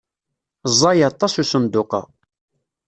[0.71, 2.01] Ẓẓay aṭas usenduq-a.